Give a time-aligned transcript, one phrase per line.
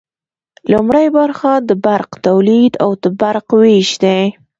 [0.71, 4.21] لومړی برخه د برق تولید او د برق ویش دی.